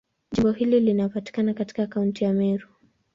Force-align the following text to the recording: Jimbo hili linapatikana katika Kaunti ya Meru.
Jimbo 0.31 0.51
hili 0.51 0.79
linapatikana 0.79 1.53
katika 1.53 1.87
Kaunti 1.87 2.23
ya 2.23 2.33
Meru. 2.33 2.67